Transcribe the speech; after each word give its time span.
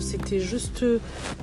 c'était 0.00 0.40
juste 0.40 0.84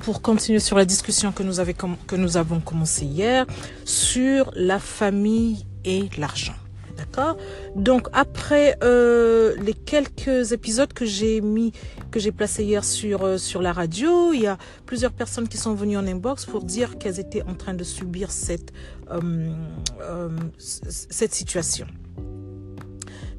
pour 0.02 0.22
continuer 0.22 0.60
sur 0.60 0.76
la 0.76 0.84
discussion 0.84 1.32
que 1.32 1.42
nous, 1.42 2.36
avons 2.36 2.60
commencé 2.60 3.04
hier 3.04 3.46
sur 3.84 4.50
la 4.54 4.78
famille 4.78 5.66
et 5.84 6.08
l'argent. 6.18 6.54
D'accord? 6.96 7.36
Donc 7.74 8.08
après 8.12 8.76
euh, 8.84 9.56
les 9.60 9.74
quelques 9.74 10.52
épisodes 10.52 10.92
que 10.92 11.04
j'ai 11.04 11.40
mis, 11.40 11.72
que 12.12 12.20
j'ai 12.20 12.30
placés 12.30 12.62
hier 12.64 12.84
sur 12.84 13.24
euh, 13.24 13.36
sur 13.36 13.62
la 13.62 13.72
radio, 13.72 14.32
il 14.32 14.42
y 14.42 14.46
a 14.46 14.58
plusieurs 14.86 15.12
personnes 15.12 15.48
qui 15.48 15.56
sont 15.56 15.74
venues 15.74 15.96
en 15.96 16.06
inbox 16.06 16.44
pour 16.46 16.62
dire 16.62 16.96
qu'elles 16.98 17.18
étaient 17.18 17.42
en 17.42 17.54
train 17.54 17.74
de 17.74 17.82
subir 17.82 18.30
cette 18.30 18.72
euh, 19.10 19.50
situation. 21.10 21.86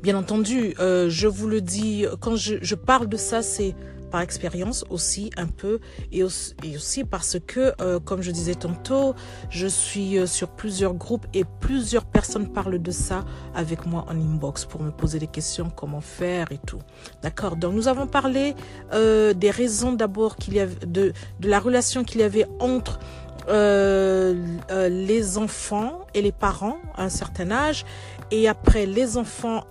Bien 0.04 0.18
entendu, 0.18 0.76
je 0.78 1.28
vous 1.28 1.48
le 1.48 1.62
dis, 1.62 2.06
quand 2.20 2.36
je 2.36 2.76
parle 2.76 3.10
de 3.10 3.18
ça, 3.18 3.42
c'est 3.42 3.74
par 4.10 4.22
expérience 4.22 4.86
aussi 4.90 5.30
un 5.38 5.48
peu 5.48 5.80
et 6.12 6.24
aussi, 6.24 7.04
parce 7.04 7.38
que, 7.46 7.74
euh, 7.82 8.00
comme 8.00 8.22
je 8.22 8.32
disais 8.32 8.56
tantôt, 8.56 9.16
je 9.50 9.68
suis 9.68 10.18
euh, 10.18 10.26
sur 10.26 10.50
plusieurs 10.50 10.94
groupes 10.94 11.26
et 11.34 11.44
plusieurs 11.60 12.06
personnes 12.06 12.52
parlent 12.52 12.82
de 12.82 12.92
ça 12.92 13.26
avec 13.54 13.86
moi 13.86 14.06
en 14.08 14.16
inbox 14.16 14.66
pour 14.66 14.82
me 14.82 14.92
poser 14.92 15.20
des 15.20 15.28
questions, 15.28 15.70
comment 15.70 16.02
faire 16.02 16.52
et 16.52 16.60
tout. 16.66 16.80
D'accord? 17.22 17.56
Donc 17.56 17.74
nous 17.74 17.88
avons 17.88 18.08
parlé 18.08 18.56
euh, 18.94 19.34
des 19.34 19.52
raisons 19.52 19.94
d'abord 19.94 20.36
qu'il 20.38 20.54
y 20.54 20.60
avait 20.60 20.86
de, 20.86 21.14
de 21.40 21.50
la 21.50 21.60
relation 21.60 22.04
qu'il 22.04 22.22
y 22.22 22.24
avait 22.24 22.48
entre 22.60 23.00
les 23.48 25.38
enfants 25.38 26.08
et 26.14 26.22
les 26.22 26.32
parents 26.32 26.78
à 26.96 27.04
un 27.04 27.10
certain 27.10 27.52
âge 27.52 27.86
et 28.32 28.48
après 28.48 28.86
les 28.86 29.18
enfants 29.18 29.66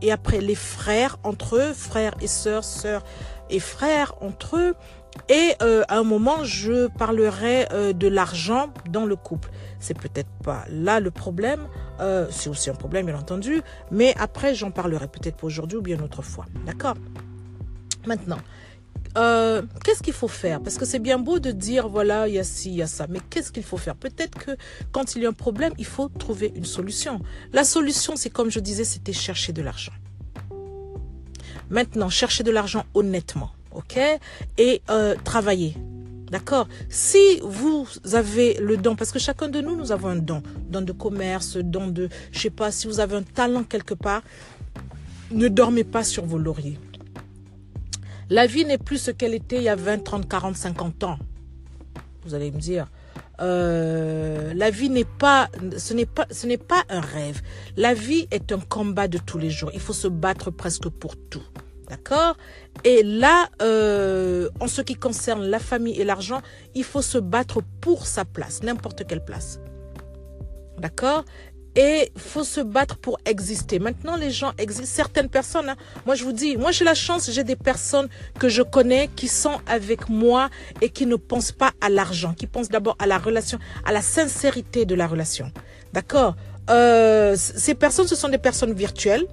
et 0.00 0.10
après 0.10 0.40
les 0.40 0.54
frères 0.56 1.18
entre 1.22 1.56
eux, 1.56 1.72
frères 1.72 2.14
et 2.20 2.26
sœurs, 2.26 2.64
sœurs 2.64 3.04
et 3.50 3.60
frères 3.60 4.14
entre 4.20 4.56
eux. 4.56 4.74
Et 5.28 5.54
euh, 5.60 5.82
à 5.88 5.98
un 5.98 6.04
moment, 6.04 6.42
je 6.42 6.88
parlerai 6.88 7.66
euh, 7.72 7.92
de 7.92 8.08
l'argent 8.08 8.72
dans 8.88 9.04
le 9.04 9.16
couple. 9.16 9.50
C'est 9.78 9.98
peut-être 9.98 10.30
pas 10.42 10.64
là 10.70 11.00
le 11.00 11.10
problème. 11.10 11.68
Euh, 12.00 12.26
c'est 12.30 12.48
aussi 12.48 12.70
un 12.70 12.74
problème, 12.74 13.06
bien 13.06 13.18
entendu. 13.18 13.62
Mais 13.90 14.14
après, 14.18 14.54
j'en 14.54 14.70
parlerai 14.70 15.08
peut-être 15.08 15.36
pas 15.36 15.46
aujourd'hui 15.46 15.78
ou 15.78 15.82
bien 15.82 15.96
une 15.96 16.02
autre 16.02 16.22
fois. 16.22 16.46
D'accord? 16.64 16.94
Maintenant, 18.06 18.38
qu'est-ce 19.14 20.02
qu'il 20.02 20.12
faut 20.12 20.28
faire? 20.28 20.60
Parce 20.60 20.78
que 20.78 20.84
c'est 20.84 20.98
bien 20.98 21.18
beau 21.18 21.38
de 21.38 21.50
dire, 21.50 21.88
voilà, 21.88 22.28
il 22.28 22.34
y 22.34 22.38
a 22.38 22.44
ci, 22.44 22.70
il 22.70 22.76
y 22.76 22.82
a 22.82 22.86
ça. 22.86 23.06
Mais 23.08 23.20
qu'est-ce 23.30 23.52
qu'il 23.52 23.64
faut 23.64 23.76
faire? 23.76 23.96
Peut-être 23.96 24.38
que 24.38 24.52
quand 24.90 25.16
il 25.16 25.22
y 25.22 25.26
a 25.26 25.28
un 25.28 25.34
problème, 25.34 25.72
il 25.78 25.84
faut 25.84 26.08
trouver 26.08 26.52
une 26.54 26.64
solution. 26.64 27.20
La 27.52 27.64
solution, 27.64 28.16
c'est 28.16 28.30
comme 28.30 28.50
je 28.50 28.60
disais, 28.60 28.84
c'était 28.84 29.12
chercher 29.12 29.52
de 29.52 29.62
l'argent. 29.62 29.92
Maintenant, 31.70 32.10
cherchez 32.10 32.42
de 32.42 32.50
l'argent 32.50 32.84
honnêtement, 32.94 33.50
ok? 33.72 33.98
Et 34.58 34.82
euh, 34.90 35.14
travailler. 35.24 35.76
D'accord? 36.30 36.66
Si 36.88 37.40
vous 37.42 37.86
avez 38.14 38.54
le 38.54 38.78
don, 38.78 38.96
parce 38.96 39.12
que 39.12 39.18
chacun 39.18 39.48
de 39.48 39.60
nous, 39.60 39.76
nous 39.76 39.92
avons 39.92 40.08
un 40.08 40.16
don, 40.16 40.42
don 40.70 40.80
de 40.80 40.92
commerce, 40.92 41.58
don 41.58 41.88
de, 41.88 42.08
je 42.30 42.38
sais 42.38 42.50
pas, 42.50 42.70
si 42.70 42.86
vous 42.86 43.00
avez 43.00 43.16
un 43.16 43.22
talent 43.22 43.64
quelque 43.64 43.92
part, 43.92 44.22
ne 45.30 45.48
dormez 45.48 45.84
pas 45.84 46.04
sur 46.04 46.24
vos 46.24 46.38
lauriers. 46.38 46.78
La 48.32 48.46
vie 48.46 48.64
n'est 48.64 48.78
plus 48.78 48.96
ce 48.96 49.10
qu'elle 49.10 49.34
était 49.34 49.56
il 49.56 49.64
y 49.64 49.68
a 49.68 49.76
20, 49.76 50.04
30, 50.04 50.26
40, 50.26 50.56
50 50.56 51.04
ans. 51.04 51.18
Vous 52.24 52.32
allez 52.32 52.50
me 52.50 52.58
dire, 52.58 52.86
euh, 53.42 54.54
la 54.54 54.70
vie 54.70 54.88
n'est 54.88 55.04
pas, 55.04 55.50
ce 55.76 55.92
n'est 55.92 56.06
pas, 56.06 56.26
ce 56.30 56.46
n'est 56.46 56.56
pas 56.56 56.82
un 56.88 57.02
rêve. 57.02 57.42
La 57.76 57.92
vie 57.92 58.28
est 58.30 58.50
un 58.50 58.60
combat 58.60 59.06
de 59.06 59.18
tous 59.18 59.36
les 59.36 59.50
jours. 59.50 59.70
Il 59.74 59.80
faut 59.80 59.92
se 59.92 60.08
battre 60.08 60.50
presque 60.50 60.88
pour 60.88 61.14
tout. 61.28 61.42
D'accord? 61.90 62.38
Et 62.84 63.02
là, 63.02 63.50
euh, 63.60 64.48
en 64.60 64.66
ce 64.66 64.80
qui 64.80 64.94
concerne 64.94 65.44
la 65.44 65.58
famille 65.58 66.00
et 66.00 66.04
l'argent, 66.04 66.40
il 66.74 66.84
faut 66.84 67.02
se 67.02 67.18
battre 67.18 67.60
pour 67.82 68.06
sa 68.06 68.24
place, 68.24 68.62
n'importe 68.62 69.06
quelle 69.06 69.22
place. 69.22 69.60
D'accord? 70.78 71.26
Et 71.76 72.12
faut 72.16 72.44
se 72.44 72.60
battre 72.60 72.96
pour 72.98 73.18
exister. 73.24 73.78
Maintenant, 73.78 74.16
les 74.16 74.30
gens 74.30 74.52
existent. 74.58 74.94
Certaines 74.94 75.28
personnes, 75.28 75.68
hein, 75.70 75.76
moi 76.06 76.14
je 76.14 76.24
vous 76.24 76.32
dis, 76.32 76.56
moi 76.56 76.70
j'ai 76.70 76.84
la 76.84 76.94
chance, 76.94 77.30
j'ai 77.30 77.44
des 77.44 77.56
personnes 77.56 78.08
que 78.38 78.48
je 78.48 78.62
connais 78.62 79.08
qui 79.14 79.28
sont 79.28 79.60
avec 79.66 80.08
moi 80.08 80.50
et 80.80 80.90
qui 80.90 81.06
ne 81.06 81.16
pensent 81.16 81.52
pas 81.52 81.72
à 81.80 81.88
l'argent, 81.88 82.34
qui 82.34 82.46
pensent 82.46 82.68
d'abord 82.68 82.96
à 82.98 83.06
la 83.06 83.18
relation, 83.18 83.58
à 83.84 83.92
la 83.92 84.02
sincérité 84.02 84.84
de 84.84 84.94
la 84.94 85.06
relation. 85.06 85.50
D'accord? 85.92 86.36
Euh, 86.70 87.34
Ces 87.36 87.74
personnes, 87.74 88.06
ce 88.06 88.16
sont 88.16 88.28
des 88.28 88.38
personnes 88.38 88.72
virtuelles 88.72 89.26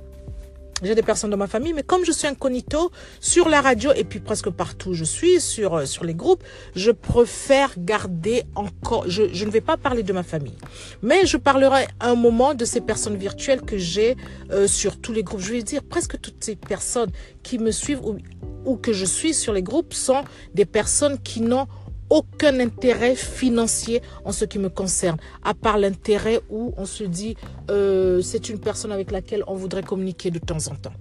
j'ai 0.83 0.95
des 0.95 1.01
personnes 1.01 1.29
dans 1.29 1.37
ma 1.37 1.47
famille, 1.47 1.73
mais 1.73 1.83
comme 1.83 2.05
je 2.05 2.11
suis 2.11 2.27
incognito 2.27 2.91
sur 3.19 3.49
la 3.49 3.61
radio 3.61 3.91
et 3.95 4.03
puis 4.03 4.19
presque 4.19 4.49
partout 4.49 4.93
je 4.93 5.03
suis 5.03 5.41
sur 5.41 5.75
euh, 5.75 5.85
sur 5.85 6.03
les 6.03 6.13
groupes, 6.13 6.43
je 6.75 6.91
préfère 6.91 7.73
garder 7.77 8.43
encore. 8.55 9.09
Je, 9.09 9.23
je 9.33 9.45
ne 9.45 9.51
vais 9.51 9.61
pas 9.61 9.77
parler 9.77 10.03
de 10.03 10.13
ma 10.13 10.23
famille, 10.23 10.55
mais 11.01 11.25
je 11.25 11.37
parlerai 11.37 11.87
un 11.99 12.15
moment 12.15 12.53
de 12.53 12.65
ces 12.65 12.81
personnes 12.81 13.17
virtuelles 13.17 13.61
que 13.61 13.77
j'ai 13.77 14.15
euh, 14.51 14.67
sur 14.67 14.99
tous 14.99 15.13
les 15.13 15.23
groupes. 15.23 15.41
Je 15.41 15.53
vais 15.53 15.63
dire 15.63 15.83
presque 15.83 16.19
toutes 16.19 16.43
ces 16.43 16.55
personnes 16.55 17.11
qui 17.43 17.57
me 17.57 17.71
suivent 17.71 18.03
ou, 18.05 18.17
ou 18.65 18.75
que 18.77 18.93
je 18.93 19.05
suis 19.05 19.33
sur 19.33 19.53
les 19.53 19.63
groupes 19.63 19.93
sont 19.93 20.23
des 20.53 20.65
personnes 20.65 21.17
qui 21.19 21.41
n'ont 21.41 21.67
aucun 22.09 22.59
intérêt 22.59 23.15
financier 23.15 24.01
en 24.25 24.31
ce 24.31 24.45
qui 24.45 24.59
me 24.59 24.69
concerne, 24.69 25.17
à 25.43 25.53
part 25.53 25.77
l'intérêt 25.77 26.41
où 26.49 26.73
on 26.77 26.85
se 26.85 27.03
dit 27.03 27.35
euh, 27.69 28.21
c'est 28.21 28.49
une 28.49 28.59
personne 28.59 28.91
avec 28.91 29.11
laquelle 29.11 29.43
on 29.47 29.55
voudrait 29.55 29.83
communiquer 29.83 30.31
de 30.31 30.39
temps 30.39 30.67
en 30.67 30.75
temps. 30.75 30.93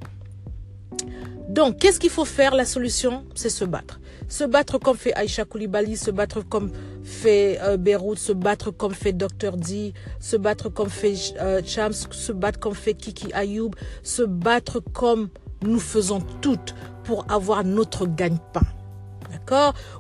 Donc, 1.48 1.78
qu'est-ce 1.78 1.98
qu'il 1.98 2.10
faut 2.10 2.26
faire? 2.26 2.54
La 2.54 2.66
solution, 2.66 3.24
c'est 3.34 3.48
se 3.48 3.64
battre. 3.64 4.00
Se 4.28 4.44
battre 4.44 4.76
comme 4.78 4.98
fait 4.98 5.14
Aïcha 5.14 5.46
Koulibaly, 5.46 5.96
se 5.96 6.10
battre 6.10 6.42
comme 6.42 6.70
fait 7.02 7.58
euh, 7.62 7.78
Beyrouth, 7.78 8.18
se 8.18 8.32
battre 8.32 8.70
comme 8.70 8.92
fait 8.92 9.14
Dr. 9.14 9.56
D, 9.56 9.94
se 10.20 10.36
battre 10.36 10.68
comme 10.68 10.90
fait 10.90 11.14
euh, 11.40 11.62
Chams, 11.64 11.94
se 11.94 12.32
battre 12.32 12.60
comme 12.60 12.74
fait 12.74 12.92
Kiki 12.92 13.32
Ayoub, 13.32 13.70
se 14.02 14.22
battre 14.22 14.80
comme 14.92 15.30
nous 15.62 15.80
faisons 15.80 16.20
toutes 16.42 16.74
pour 17.04 17.24
avoir 17.30 17.64
notre 17.64 18.06
gagne-pain. 18.06 18.60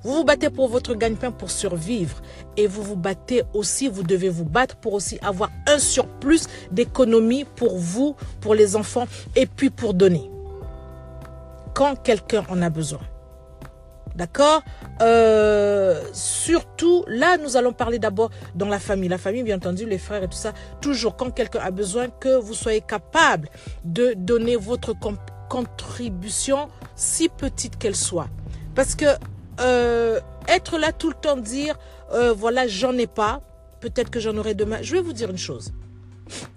Vous 0.02 0.14
vous 0.14 0.24
battez 0.24 0.50
pour 0.50 0.68
votre 0.68 0.94
gagne-pain 0.94 1.30
pour 1.30 1.50
survivre. 1.50 2.20
Et 2.56 2.66
vous 2.66 2.82
vous 2.82 2.96
battez 2.96 3.42
aussi, 3.54 3.88
vous 3.88 4.02
devez 4.02 4.28
vous 4.28 4.44
battre 4.44 4.76
pour 4.76 4.94
aussi 4.94 5.18
avoir 5.22 5.50
un 5.66 5.78
surplus 5.78 6.42
d'économie 6.70 7.44
pour 7.44 7.78
vous, 7.78 8.16
pour 8.40 8.54
les 8.54 8.76
enfants 8.76 9.06
et 9.36 9.46
puis 9.46 9.70
pour 9.70 9.94
donner. 9.94 10.30
Quand 11.74 11.96
quelqu'un 12.02 12.44
en 12.48 12.60
a 12.62 12.70
besoin. 12.70 13.00
D'accord? 14.14 14.62
Euh, 15.00 16.02
Surtout, 16.12 17.04
là, 17.06 17.36
nous 17.36 17.56
allons 17.56 17.72
parler 17.72 17.98
d'abord 17.98 18.30
dans 18.54 18.66
la 18.68 18.80
famille. 18.80 19.08
La 19.08 19.18
famille, 19.18 19.44
bien 19.44 19.56
entendu, 19.56 19.86
les 19.86 19.98
frères 19.98 20.22
et 20.22 20.28
tout 20.28 20.36
ça. 20.36 20.52
Toujours, 20.80 21.16
quand 21.16 21.30
quelqu'un 21.30 21.60
a 21.60 21.70
besoin, 21.70 22.08
que 22.08 22.36
vous 22.40 22.54
soyez 22.54 22.80
capable 22.80 23.48
de 23.84 24.14
donner 24.16 24.56
votre 24.56 24.94
contribution, 25.48 26.68
si 26.96 27.28
petite 27.28 27.78
qu'elle 27.78 27.94
soit. 27.94 28.28
Parce 28.74 28.94
que 28.94 29.06
euh, 29.60 30.20
être 30.46 30.78
là 30.78 30.92
tout 30.92 31.08
le 31.08 31.14
temps, 31.14 31.36
dire, 31.36 31.78
euh, 32.12 32.32
voilà, 32.32 32.66
j'en 32.66 32.92
ai 32.96 33.06
pas, 33.06 33.42
peut-être 33.80 34.10
que 34.10 34.20
j'en 34.20 34.36
aurai 34.36 34.54
demain. 34.54 34.78
Je 34.82 34.92
vais 34.94 35.00
vous 35.00 35.12
dire 35.12 35.30
une 35.30 35.38
chose. 35.38 35.72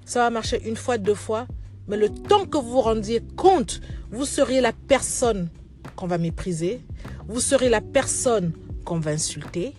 Ça 0.06 0.19
va 0.19 0.29
marcher 0.29 0.62
une 0.67 0.75
fois, 0.75 0.97
deux 0.97 1.16
fois, 1.16 1.47
mais 1.88 1.97
le 1.97 2.09
temps 2.09 2.45
que 2.45 2.57
vous 2.57 2.72
vous 2.72 2.81
rendiez 2.81 3.22
compte, 3.35 3.81
vous 4.12 4.25
seriez 4.25 4.62
la 4.62 4.73
personne 4.73 5.50
qu'on 5.95 6.07
va 6.07 6.17
mépriser, 6.17 6.81
vous 7.28 7.39
serez 7.39 7.69
la 7.69 7.81
personne 7.81 8.51
qu'on 8.85 9.00
va 9.00 9.12
insulter, 9.12 9.73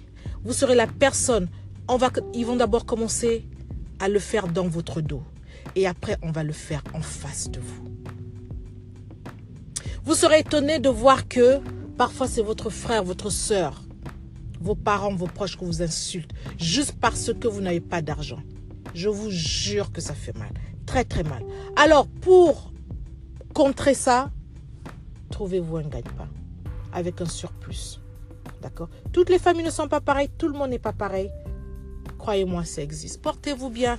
vous 0.45 0.53
serez 0.53 0.75
la 0.75 0.87
personne, 0.87 1.49
on 1.89 1.97
va, 1.97 2.11
ils 2.35 2.47
vont 2.47 2.57
d'abord 2.57 2.87
commencer 2.87 3.45
à 4.01 4.09
le 4.09 4.19
faire 4.19 4.49
dans 4.49 4.67
votre 4.67 5.01
dos. 5.01 5.23
Et 5.77 5.87
après, 5.87 6.17
on 6.23 6.33
va 6.33 6.43
le 6.43 6.53
faire 6.53 6.83
en 6.95 7.01
face 7.01 7.51
de 7.51 7.61
vous. 7.61 7.85
Vous 10.05 10.15
serez 10.15 10.41
étonné 10.41 10.81
de 10.81 10.89
voir 10.89 11.29
que 11.29 11.61
Parfois, 11.97 12.27
c'est 12.27 12.43
votre 12.43 12.71
frère, 12.71 13.05
votre 13.05 13.31
soeur, 13.31 13.83
vos 14.61 14.75
parents, 14.75 15.15
vos 15.15 15.27
proches 15.27 15.57
que 15.57 15.65
vous 15.65 15.83
insultent, 15.83 16.33
juste 16.59 16.95
parce 17.01 17.33
que 17.33 17.49
vous 17.49 17.61
n'avez 17.61 17.81
pas 17.81 18.03
d'argent. 18.03 18.41
Je 18.95 19.09
vous 19.09 19.31
jure 19.31 19.93
que 19.93 20.01
ça 20.01 20.15
fait 20.15 20.37
mal. 20.37 20.51
Très, 20.87 21.05
très 21.05 21.23
mal. 21.23 21.43
Alors, 21.77 22.07
pour 22.07 22.73
contrer 23.55 23.95
ça, 23.95 24.31
trouvez-vous 25.31 25.79
un 25.79 25.83
gagne-pain 25.83 26.29
avec 26.93 27.21
un 27.21 27.27
surplus. 27.27 28.01
D'accord? 28.61 28.89
Toutes 29.13 29.31
les 29.31 29.39
familles 29.39 29.65
ne 29.65 29.71
sont 29.71 29.89
pas 29.89 30.01
pareilles, 30.01 30.31
tout 30.39 30.49
le 30.49 30.57
monde 30.57 30.71
n'est 30.71 30.79
pas 30.79 30.93
pareil. 30.93 31.31
Croyez-moi, 32.19 32.65
ça 32.65 32.83
existe. 32.83 33.21
Portez-vous 33.21 33.71
bien. 33.71 33.99